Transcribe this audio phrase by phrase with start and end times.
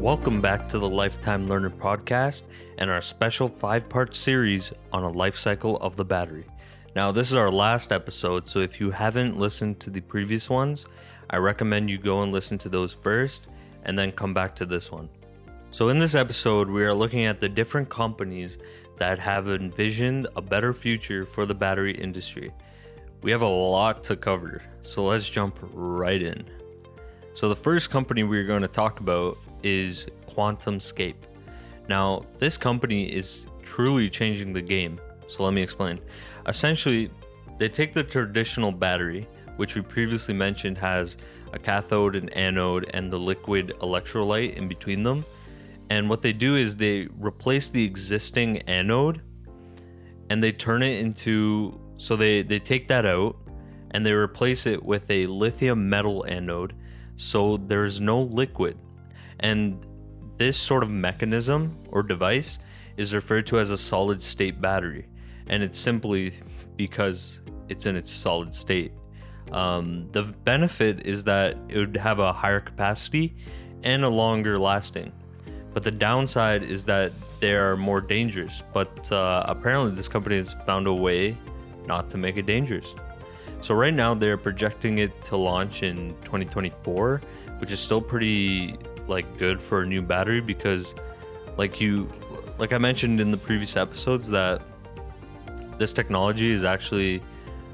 [0.00, 2.44] Welcome back to the Lifetime Learner podcast
[2.78, 6.46] and our special five part series on a life cycle of the battery.
[6.96, 10.86] Now, this is our last episode, so if you haven't listened to the previous ones,
[11.28, 13.48] I recommend you go and listen to those first
[13.84, 15.10] and then come back to this one.
[15.70, 18.56] So, in this episode, we are looking at the different companies
[18.96, 22.50] that have envisioned a better future for the battery industry.
[23.20, 26.46] We have a lot to cover, so let's jump right in.
[27.34, 31.14] So, the first company we're going to talk about is QuantumScape.
[31.88, 35.98] Now, this company is truly changing the game, so let me explain.
[36.46, 37.10] Essentially,
[37.58, 41.16] they take the traditional battery, which we previously mentioned has
[41.52, 45.24] a cathode, an anode, and the liquid electrolyte in between them.
[45.90, 49.20] And what they do is they replace the existing anode
[50.30, 53.36] and they turn it into so they, they take that out
[53.90, 56.74] and they replace it with a lithium metal anode
[57.16, 58.78] so there's no liquid.
[59.40, 59.84] And
[60.36, 62.58] this sort of mechanism or device
[62.96, 65.06] is referred to as a solid state battery.
[65.48, 66.34] And it's simply
[66.76, 68.92] because it's in its solid state.
[69.52, 73.36] Um, the benefit is that it would have a higher capacity
[73.82, 75.12] and a longer lasting.
[75.72, 78.62] But the downside is that they are more dangerous.
[78.72, 81.36] But uh, apparently, this company has found a way
[81.86, 82.94] not to make it dangerous.
[83.60, 87.20] So right now they're projecting it to launch in 2024,
[87.58, 88.76] which is still pretty
[89.10, 90.94] like good for a new battery because
[91.58, 92.08] like you
[92.58, 94.62] like I mentioned in the previous episodes that
[95.78, 97.22] this technology is actually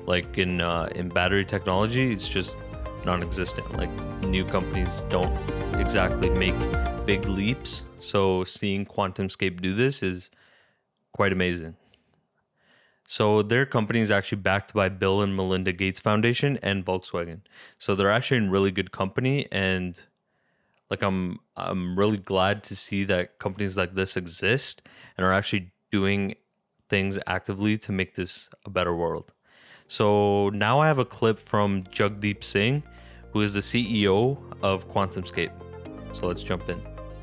[0.07, 2.59] like in uh, in battery technology it's just
[3.07, 3.73] non-existent.
[3.77, 3.91] Like
[4.25, 5.33] new companies don't
[5.81, 6.55] exactly make
[7.07, 7.85] big leaps.
[7.99, 10.31] So seeing quantumscape do this is
[11.13, 11.77] quite amazing.
[13.09, 17.43] So their company is actually backed by Bill and Melinda Gates Foundation and Volkswagen.
[17.79, 20.03] So they're actually in really good company and
[20.91, 24.83] like I'm I'm really glad to see that companies like this exist
[25.17, 26.35] and are actually doing
[26.89, 29.33] things actively to make this a better world.
[29.89, 32.83] So now I have a clip from Jagdeep Singh,
[33.33, 35.53] who is the CEO of QuantumScape.
[36.13, 36.81] So let's jump in.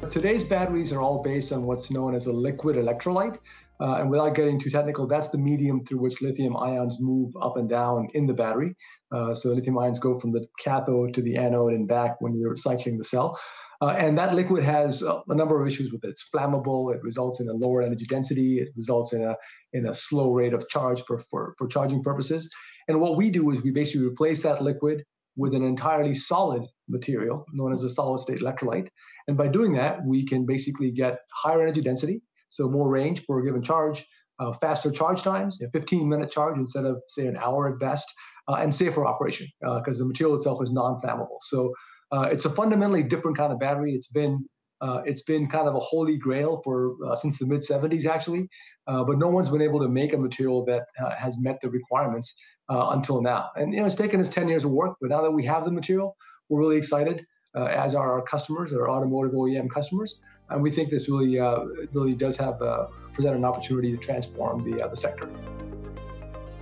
[0.09, 3.39] Today's batteries are all based on what's known as a liquid electrolyte.
[3.83, 7.57] Uh, and without getting too technical, that's the medium through which lithium ions move up
[7.57, 8.73] and down in the battery.
[9.11, 12.55] Uh, so lithium ions go from the cathode to the anode and back when you're
[12.55, 13.37] cycling the cell.
[13.81, 16.11] Uh, and that liquid has a number of issues with it.
[16.11, 16.95] It's flammable.
[16.95, 18.59] It results in a lower energy density.
[18.59, 19.35] It results in a
[19.73, 22.49] in a slow rate of charge for, for, for charging purposes.
[22.87, 25.03] And what we do is we basically replace that liquid
[25.35, 28.87] with an entirely solid material known as a solid state electrolyte.
[29.27, 32.21] And by doing that, we can basically get higher energy density,
[32.53, 34.05] so more range for a given charge,
[34.39, 38.11] uh, faster charge times, a 15 minute charge instead of say an hour at best,
[38.47, 41.37] uh, and safer operation because uh, the material itself is non-flammable.
[41.41, 41.73] So
[42.11, 43.93] uh, it's a fundamentally different kind of battery.
[43.93, 44.45] It's been
[44.81, 48.49] uh, it's been kind of a holy grail for since the mid 70s actually,
[48.85, 50.83] but no one's been able to make a material that
[51.17, 52.35] has met the requirements
[52.67, 53.49] until now.
[53.55, 55.63] And you know it's taken us 10 years of work, but now that we have
[55.63, 56.17] the material,
[56.49, 57.25] we're really excited.
[57.55, 60.19] as are our customers, our automotive OEM customers,
[60.53, 64.63] and we think this really uh, really does have uh, present an opportunity to transform
[64.63, 65.29] the uh, the sector.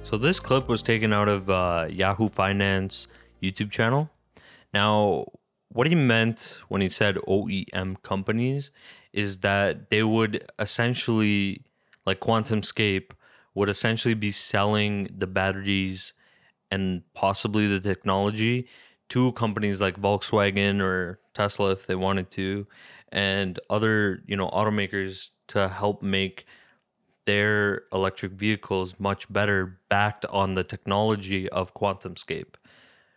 [0.03, 3.07] So this clip was taken out of uh, Yahoo Finance
[3.44, 4.09] YouTube channel.
[4.74, 5.25] Now,
[5.69, 8.72] what he meant when he said OEM companies
[9.13, 11.63] is that they would essentially,
[12.06, 13.12] like QuantumScape,
[13.53, 16.13] would essentially be selling the batteries
[16.72, 18.68] and possibly the technology
[19.09, 22.66] to companies like Volkswagen or Tesla if they wanted to,
[23.11, 26.45] and other you know automakers to help make
[27.25, 32.55] their electric vehicles much better backed on the technology of QuantumScape,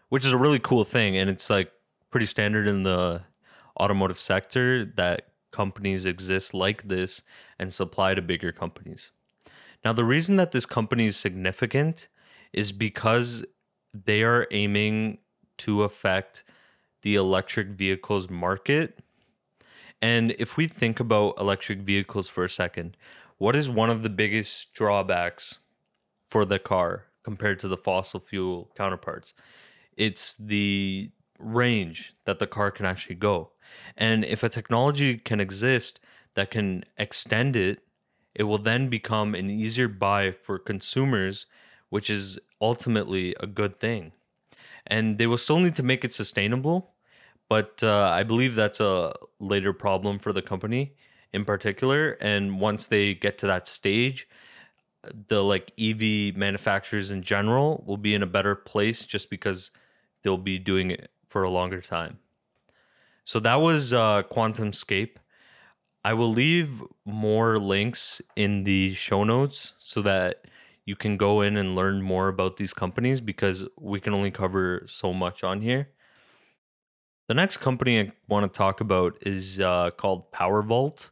[0.08, 1.72] which is a really cool thing, and it's like
[2.10, 3.22] pretty standard in the
[3.80, 7.22] automotive sector that companies exist like this
[7.58, 9.10] and supply to bigger companies.
[9.84, 12.08] Now, the reason that this company is significant
[12.52, 13.44] is because
[13.92, 15.18] they are aiming
[15.58, 16.44] to affect
[17.02, 19.03] the electric vehicles market
[20.04, 22.94] and if we think about electric vehicles for a second,
[23.38, 25.60] what is one of the biggest drawbacks
[26.28, 29.32] for the car compared to the fossil fuel counterparts?
[29.96, 33.52] It's the range that the car can actually go.
[33.96, 36.00] And if a technology can exist
[36.34, 37.78] that can extend it,
[38.34, 41.46] it will then become an easier buy for consumers,
[41.88, 44.12] which is ultimately a good thing.
[44.86, 46.93] And they will still need to make it sustainable
[47.48, 50.94] but uh, I believe that's a later problem for the company
[51.32, 52.16] in particular.
[52.20, 54.28] And once they get to that stage,
[55.28, 59.70] the like EV manufacturers in general will be in a better place just because
[60.22, 62.18] they'll be doing it for a longer time.
[63.24, 65.16] So that was uh, QuantumScape.
[66.04, 70.44] I will leave more links in the show notes so that
[70.84, 74.82] you can go in and learn more about these companies because we can only cover
[74.86, 75.88] so much on here.
[77.26, 81.10] The next company I want to talk about is uh, called PowerVault,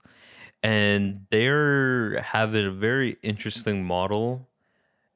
[0.62, 4.48] and they're having a very interesting model,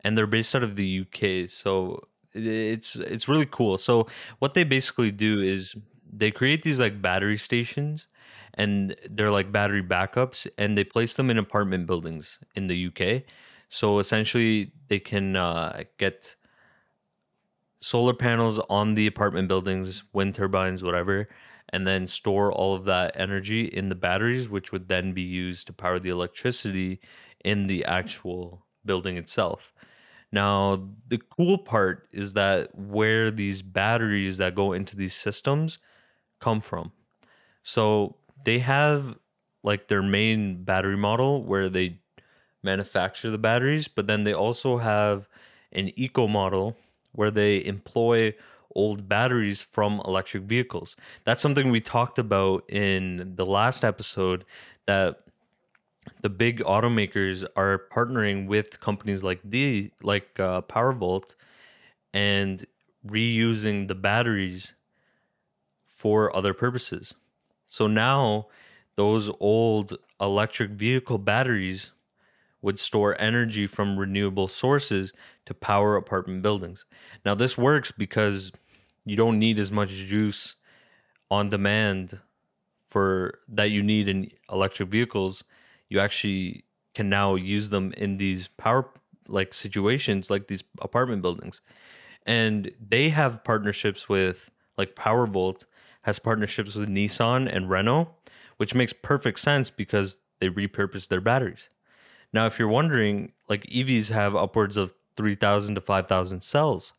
[0.01, 1.51] and they're based out of the UK.
[1.51, 3.79] So it's it's really cool.
[3.79, 4.07] So
[4.39, 5.77] what they basically do is
[6.11, 8.07] they create these like battery stations
[8.55, 13.23] and they're like battery backups and they place them in apartment buildings in the UK.
[13.69, 16.37] So essentially they can uh, get
[17.81, 21.29] solar panels on the apartment buildings, wind turbines, whatever,
[21.71, 25.67] and then store all of that energy in the batteries, which would then be used
[25.67, 27.01] to power the electricity
[27.45, 29.73] in the actual building itself.
[30.33, 35.79] Now, the cool part is that where these batteries that go into these systems
[36.41, 36.93] come from.
[37.63, 39.17] So they have
[39.63, 42.01] like their main battery model where they
[42.63, 45.29] manufacture the batteries, but then they also have
[45.73, 46.77] an eco model
[47.17, 48.35] where they employ
[48.75, 50.97] old batteries from electric vehicles.
[51.25, 54.45] That's something we talked about in the last episode
[54.87, 55.23] that
[56.23, 61.35] the big automakers are partnering with companies like the like uh, PowerVault
[62.15, 62.65] and
[63.07, 64.75] reusing the batteries
[65.87, 67.15] for other purposes.
[67.67, 68.47] So now
[68.97, 71.93] those old electric vehicle batteries
[72.67, 75.13] would store energy from renewable sources
[75.45, 76.85] to power apartment buildings.
[77.25, 78.51] Now this works because
[79.05, 80.57] you don't need as much juice
[81.31, 82.19] on demand
[82.89, 85.45] for that you need in electric vehicles.
[85.89, 88.91] You actually can now use them in these power
[89.29, 91.61] like situations like these apartment buildings.
[92.27, 95.67] And they have partnerships with like PowerVault
[96.03, 98.09] has partnerships with Nissan and Renault,
[98.57, 101.69] which makes perfect sense because they repurpose their batteries.
[102.37, 106.93] Now, if you're wondering, like EVs have upwards of 3,000 to 5,000 cells.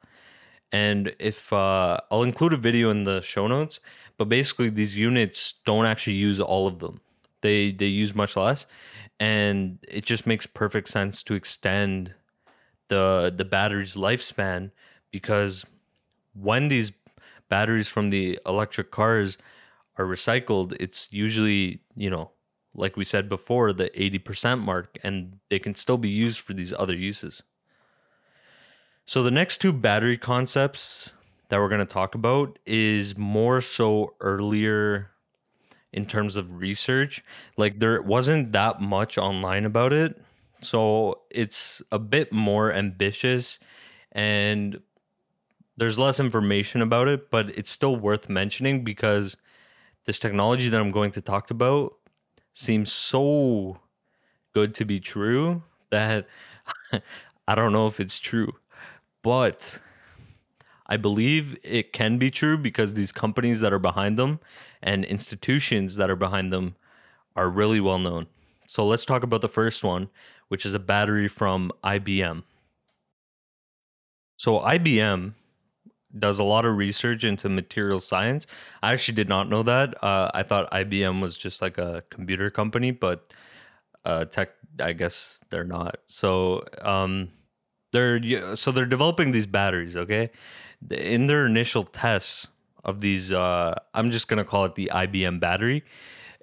[0.72, 3.80] And if uh, I'll include a video in the show notes,
[4.18, 7.02] but basically these units don't actually use all of them.
[7.42, 8.66] They they use much less,
[9.20, 12.16] and it just makes perfect sense to extend
[12.88, 14.72] the the battery's lifespan
[15.12, 15.68] because
[16.34, 16.92] when these
[17.48, 19.38] batteries from the electric cars
[19.98, 22.32] are recycled, it's usually, you know,
[22.78, 26.72] like we said before, the 80% mark, and they can still be used for these
[26.78, 27.44] other uses.
[29.06, 31.12] So, the next two battery concepts
[31.50, 35.12] that we're going to talk about is more so earlier
[35.92, 37.24] in terms of research.
[37.58, 40.22] Like, there wasn't that much online about it.
[40.62, 43.60] So, it's a bit more ambitious
[44.12, 44.82] and
[45.78, 49.38] there's less information about it, but it's still worth mentioning because
[50.06, 51.94] this technology that I'm going to talk about
[52.58, 53.80] seems so
[54.54, 55.62] good to be true
[55.92, 56.28] that
[57.48, 58.56] I don't know if it's true.
[59.22, 59.80] But
[60.88, 64.40] I believe it can be true because these companies that are behind them
[64.82, 66.76] and institutions that are behind them
[67.36, 68.28] are really well known.
[68.68, 70.10] So let's talk about the first one,
[70.48, 72.44] which is a battery from IBM.
[74.36, 75.34] So IBM
[76.20, 78.48] does a lot of research into material science.
[78.82, 80.02] I actually did not know that.
[80.04, 83.34] Uh, I thought IBM was just like a computer company, but
[84.06, 85.98] uh, tech, I guess they're not.
[86.06, 87.30] So um,
[87.92, 89.96] they're so they're developing these batteries.
[89.96, 90.32] Okay,
[90.90, 92.48] in their initial tests
[92.84, 95.84] of these, uh, I'm just gonna call it the IBM battery.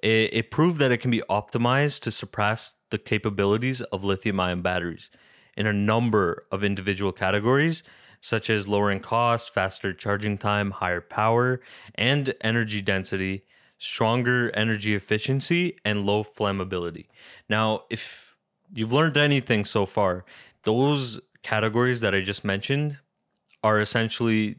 [0.03, 5.09] It, it proved that it can be optimized to surpass the capabilities of lithium-ion batteries
[5.57, 7.81] in a number of individual categories
[8.25, 11.61] such as lowering cost, faster charging time, higher power
[11.93, 13.45] and energy density,
[13.77, 17.05] stronger energy efficiency, and low flammability.
[17.47, 18.35] Now, if
[18.73, 20.25] you've learned anything so far,
[20.63, 22.97] those categories that I just mentioned
[23.63, 24.55] are essentially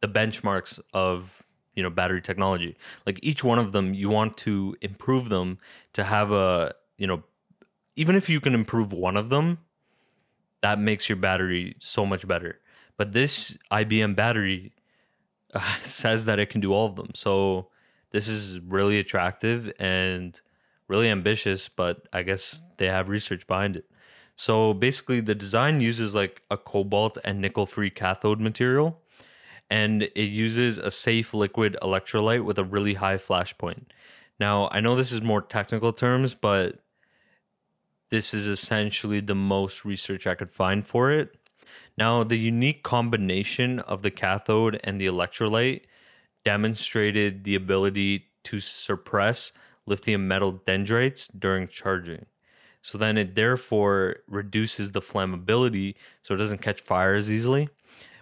[0.00, 1.42] the benchmarks of
[1.74, 2.76] you know battery technology
[3.06, 5.58] like each one of them you want to improve them
[5.92, 7.22] to have a you know
[7.94, 9.58] even if you can improve one of them
[10.60, 12.58] that makes your battery so much better
[12.98, 14.72] but this IBM battery
[15.54, 17.12] uh, says that it can do all of them.
[17.14, 17.68] So
[18.10, 20.38] this is really attractive and
[20.88, 23.86] really ambitious, but I guess they have research behind it.
[24.36, 29.00] So basically, the design uses like a cobalt and nickel free cathode material,
[29.68, 33.92] and it uses a safe liquid electrolyte with a really high flash point.
[34.38, 36.78] Now, I know this is more technical terms, but
[38.10, 41.36] this is essentially the most research I could find for it.
[41.96, 45.82] Now, the unique combination of the cathode and the electrolyte
[46.44, 49.52] demonstrated the ability to suppress
[49.86, 52.26] lithium metal dendrites during charging.
[52.82, 57.68] So then it therefore reduces the flammability so it doesn't catch fire as easily,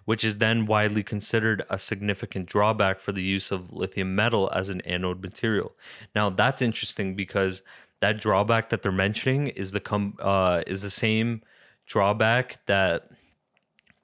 [0.05, 4.69] which is then widely considered a significant drawback for the use of lithium metal as
[4.69, 5.77] an anode material.
[6.15, 7.63] Now that's interesting because
[8.01, 11.43] that drawback that they're mentioning is the com- uh, is the same
[11.87, 13.11] drawback that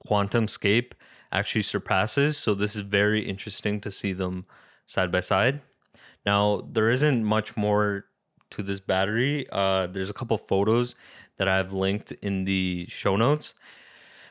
[0.07, 0.91] QuantumScape
[1.31, 2.37] actually surpasses.
[2.37, 4.45] So this is very interesting to see them
[4.85, 5.61] side by side.
[6.25, 8.05] Now there isn't much more
[8.51, 9.47] to this battery.
[9.51, 10.95] Uh, there's a couple photos
[11.37, 13.55] that I've linked in the show notes.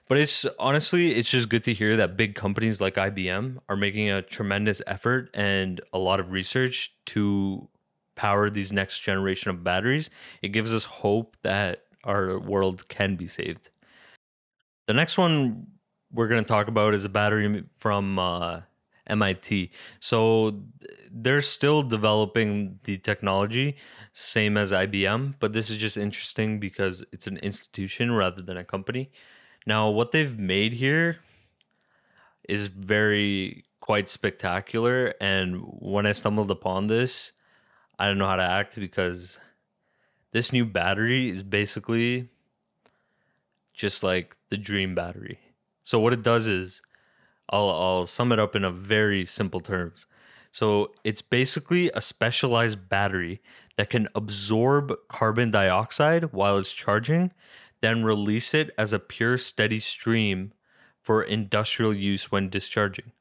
[0.08, 4.10] But it's honestly, it's just good to hear that big companies like IBM are making
[4.10, 7.68] a tremendous effort and a lot of research to
[8.14, 10.10] power these next generation of batteries.
[10.42, 13.70] It gives us hope that our world can be saved.
[14.86, 15.66] The next one
[16.12, 18.60] we're going to talk about is a battery from uh,
[19.06, 19.70] MIT.
[20.00, 20.62] So
[21.10, 23.76] they're still developing the technology,
[24.12, 28.64] same as IBM, but this is just interesting because it's an institution rather than a
[28.64, 29.10] company.
[29.66, 31.18] Now, what they've made here
[32.48, 35.14] is very quite spectacular.
[35.20, 37.32] And when I stumbled upon this,
[37.98, 39.38] I don't know how to act because
[40.32, 42.28] this new battery is basically
[43.72, 45.38] just like the dream battery.
[45.82, 46.82] So what it does is
[47.50, 50.06] I'll I'll sum it up in a very simple terms.
[50.52, 53.40] So it's basically a specialized battery
[53.76, 57.32] that can absorb carbon dioxide while it's charging,
[57.80, 60.52] then release it as a pure steady stream
[61.00, 63.12] for industrial use when discharging.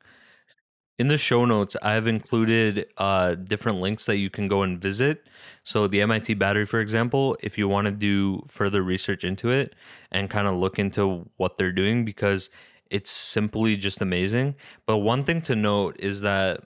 [0.99, 4.79] In the show notes, I have included uh, different links that you can go and
[4.79, 5.25] visit.
[5.63, 9.75] So, the MIT battery, for example, if you want to do further research into it
[10.11, 12.49] and kind of look into what they're doing, because
[12.91, 14.55] it's simply just amazing.
[14.85, 16.61] But one thing to note is that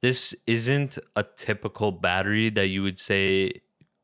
[0.00, 3.52] this isn't a typical battery that you would say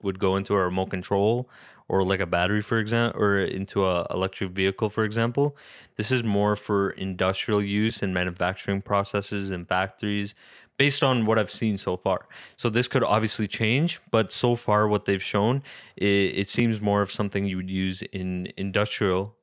[0.02, 1.48] would go into a remote control
[1.88, 5.56] or like a battery for example or into a electric vehicle for example
[5.96, 10.34] this is more for industrial use and manufacturing processes and factories
[10.76, 14.88] based on what i've seen so far so this could obviously change but so far
[14.88, 15.62] what they've shown
[15.96, 19.36] it, it seems more of something you would use in industrial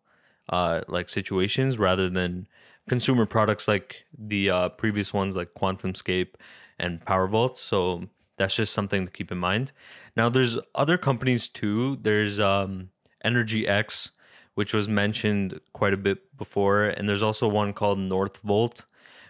[0.49, 2.47] uh, like situations rather than
[2.89, 6.33] consumer products like the uh, previous ones like QuantumScape
[6.77, 7.55] and PowerVault.
[7.55, 9.73] So that's just something to keep in mind.
[10.15, 11.97] Now there's other companies too.
[11.97, 12.89] There's um,
[13.21, 14.11] Energy X,
[14.55, 18.85] which was mentioned quite a bit before, and there's also one called Northvolt,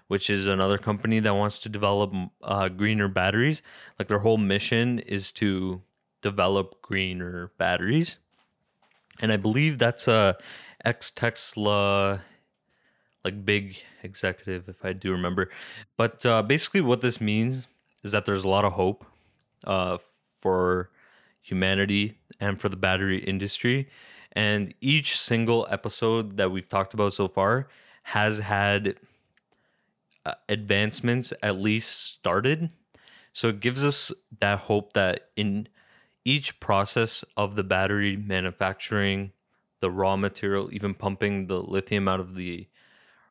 [0.08, 2.14] which is another company that wants to develop
[2.44, 3.64] uh, greener batteries.
[3.98, 5.82] Like their whole mission is to
[6.22, 8.20] develop greener batteries,
[9.20, 10.38] and I believe that's a
[10.86, 12.22] ex Tesla
[13.26, 15.50] like big executive, if I do remember.
[15.98, 17.68] But uh, basically, what this means
[18.04, 19.06] is that there's a lot of hope
[19.66, 19.98] uh,
[20.42, 20.90] for
[21.42, 23.90] humanity and for the battery industry.
[24.34, 27.68] And each single episode that we've talked about so far
[28.04, 28.96] has had
[30.26, 32.70] uh, advancements at least started.
[33.34, 35.68] So it gives us that hope that in
[36.26, 39.32] each process of the battery manufacturing,
[39.80, 42.68] the raw material, even pumping the lithium out of the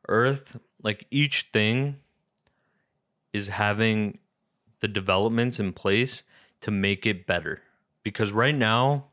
[0.07, 1.97] earth, like each thing
[3.31, 4.17] is having
[4.79, 6.23] the developments in place
[6.61, 7.61] to make it better.
[8.03, 9.05] Because right now,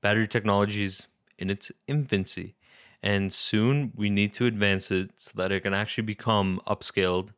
[0.00, 1.06] battery technology is
[1.38, 2.54] in its infancy.
[3.02, 7.32] And soon we need to advance it so that it can actually become upscaled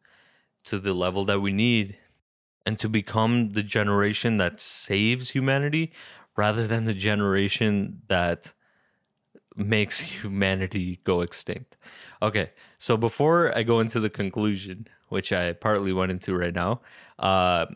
[0.65, 1.97] to the level that we need
[2.67, 5.93] and to become the generation that saves humanity
[6.37, 8.53] rather than the generation that
[9.57, 11.77] makes humanity go extinct.
[12.23, 16.81] Okay, so before I go into the conclusion, which I partly went into right now,
[17.19, 17.67] uh,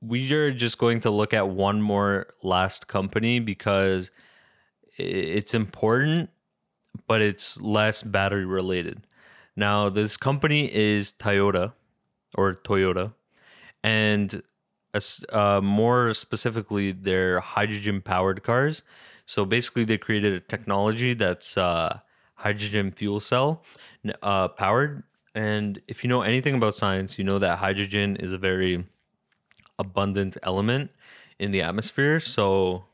[0.00, 4.10] we are just going to look at one more last company because
[4.96, 6.30] it's important,
[7.06, 9.06] but it's less battery related.
[9.54, 11.72] Now, this company is Toyota
[12.34, 13.14] or Toyota,
[13.82, 14.42] and
[15.32, 18.82] uh, more specifically, they're hydrogen powered cars.
[19.26, 22.00] So basically, they created a technology that's uh,
[22.36, 23.64] hydrogen fuel cell
[24.22, 25.02] uh, powered.
[25.34, 28.86] And if you know anything about science, you know that hydrogen is a very
[29.78, 30.90] abundant element
[31.38, 32.20] in the atmosphere.
[32.20, 32.84] So,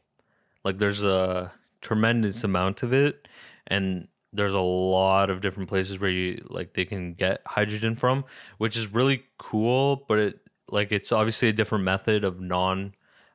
[0.65, 3.29] like, there's a tremendous amount of it,
[3.67, 8.25] and there's a lot of different places where you like they can get hydrogen from,
[8.59, 10.05] which is really cool.
[10.09, 12.95] But it like it's obviously a different method of non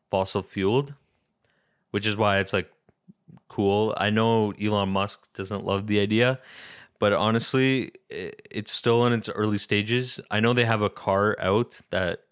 [0.10, 0.96] fossil fueled,
[1.92, 2.72] which is why it's like
[3.48, 3.94] cool.
[3.98, 6.40] I know Elon Musk doesn't love the idea,
[7.00, 10.20] but honestly, it's still in its early stages.
[10.32, 12.24] I know they have a car out that,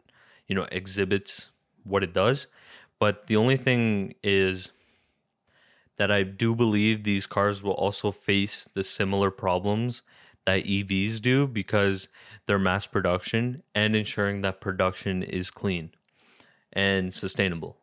[0.48, 1.52] you know, exhibits
[1.84, 2.48] what it does,
[3.00, 4.72] but the only thing is
[5.98, 10.02] that I do believe these cars will also face the similar problems
[10.46, 12.10] that EVs do because
[12.46, 15.92] they're mass production and ensuring that production is clean
[16.74, 17.78] and sustainable.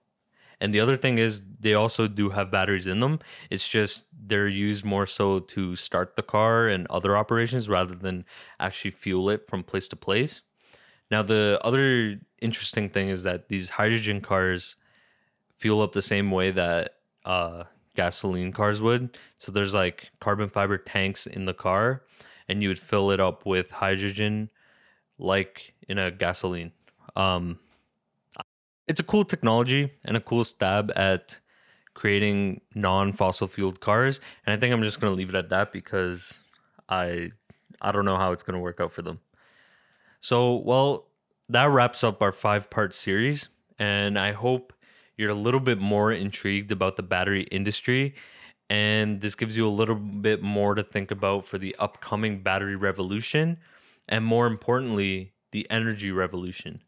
[0.62, 3.18] And the other thing is they also do have batteries in them.
[3.50, 8.24] It's just they're used more so to start the car and other operations rather than
[8.60, 10.42] actually fuel it from place to place.
[11.10, 14.76] Now the other interesting thing is that these hydrogen cars
[15.58, 17.64] fuel up the same way that uh,
[17.96, 19.18] gasoline cars would.
[19.38, 22.04] So there's like carbon fiber tanks in the car
[22.48, 24.48] and you would fill it up with hydrogen
[25.18, 26.70] like in a gasoline.
[27.16, 27.58] Um,
[28.88, 31.40] it's a cool technology and a cool stab at
[31.94, 34.20] creating non-fossil fueled cars.
[34.46, 36.40] And i think i'm just going to leave it at that because
[36.88, 37.30] i
[37.80, 39.20] i don't know how it's going to work out for them.
[40.20, 41.08] So well
[41.48, 43.48] that wraps up our five part series.
[43.78, 44.72] And i hope
[45.16, 48.14] you're a little bit more intrigued about the battery industry.
[48.70, 52.74] And this gives you a little bit more to think about for the upcoming battery
[52.74, 53.58] revolution
[54.08, 56.82] and more importantly the energy revolution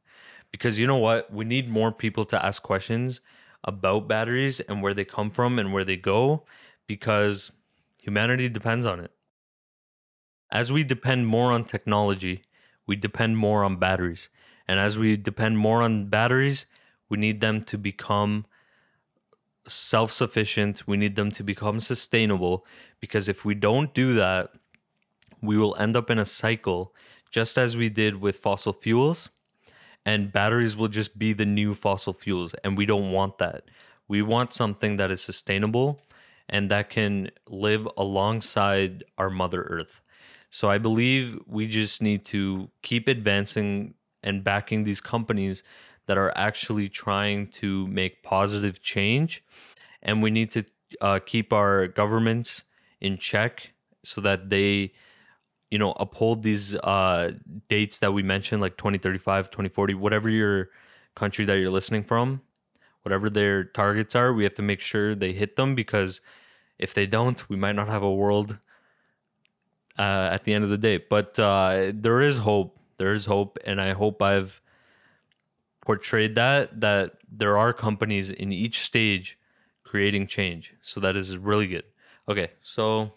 [0.55, 1.33] because you know what?
[1.33, 3.21] We need more people to ask questions
[3.65, 6.45] about batteries and where they come from and where they go
[6.87, 7.51] because
[8.01, 9.11] humanity depends on it.
[10.53, 12.45] As we depend more on technology,
[12.87, 14.31] we depend more on batteries.
[14.69, 16.67] And as we depend more on batteries,
[17.09, 18.47] we need them to become
[19.67, 20.87] self sufficient.
[20.87, 22.65] We need them to become sustainable
[23.01, 24.53] because if we don't do that,
[25.43, 26.95] we will end up in a cycle
[27.33, 29.31] just as we did with fossil fuels
[30.07, 33.65] and batteries will just be the new fossil fuels and we don't want that.
[34.07, 36.01] We want something that is sustainable
[36.49, 40.01] and that can live alongside our mother earth.
[40.51, 45.65] So i believe we just need to keep advancing and backing these companies
[46.07, 49.43] that are actually trying to make positive change
[50.03, 50.65] and we need to
[51.01, 52.65] uh, keep our governments
[53.01, 53.71] in check
[54.05, 54.93] so that they
[55.71, 57.33] you know uphold these uh
[57.69, 60.71] dates that we mentioned like 2035 2040 whatever your
[61.15, 62.43] country that you're listening from
[63.03, 66.21] whatever their targets are we have to make sure they hit them because
[66.79, 68.59] if they don't we might not have a world
[69.99, 70.99] uh, at the end of the day.
[70.99, 72.79] But uh, there is hope.
[72.97, 74.61] There is hope and i hope i've
[75.85, 79.37] portrayed that that there are companies in each stage
[79.83, 80.75] creating change.
[80.81, 81.83] So that is really good.
[82.29, 83.13] Okay so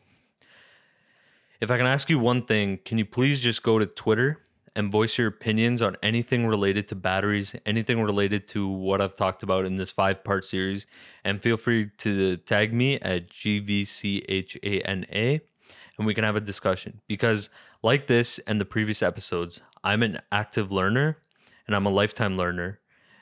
[1.59, 4.41] if I can ask you one thing, can you please just go to Twitter
[4.75, 9.41] and voice your opinions on anything related to batteries, anything related to what I've talked
[9.41, 10.85] about in this five part series?
[11.23, 14.41] And feel free to tag me at GVCHANA
[15.97, 17.01] and we can have a discussion.
[17.07, 17.49] Because,
[17.81, 21.17] like this and the previous episodes, I'm an active learner
[21.65, 22.79] and I'm a lifetime learner.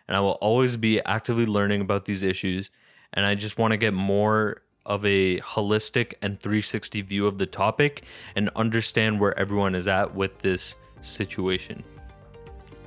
[0.08, 2.70] And I will always be actively learning about these issues.
[3.12, 7.46] And I just want to get more of a holistic and 360 view of the
[7.46, 8.04] topic
[8.36, 11.84] and understand where everyone is at with this situation.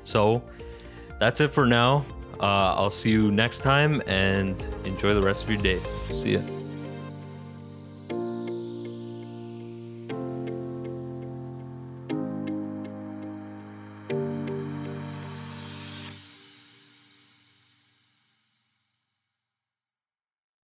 [0.05, 0.43] So
[1.19, 2.05] that's it for now.
[2.41, 5.81] Uh, I'll see you next time and enjoy the rest of your day.
[6.09, 6.58] See ya.